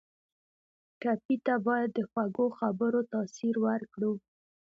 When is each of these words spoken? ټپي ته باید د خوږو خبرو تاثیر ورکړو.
ټپي 1.01 1.35
ته 1.45 1.55
باید 1.67 1.89
د 1.93 1.99
خوږو 2.11 2.47
خبرو 2.59 2.99
تاثیر 3.13 3.55
ورکړو. 3.65 4.13